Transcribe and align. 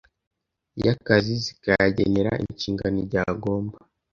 y 0.83 0.85
akazi 0.93 1.33
zikayagenera 1.45 2.31
inshingano 2.45 2.97
igihe 3.05 3.23
agomba 3.31 3.75